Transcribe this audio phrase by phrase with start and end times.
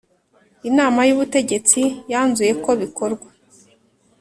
[0.69, 3.27] inama y ubutegetsi yanzuye ko bikorwa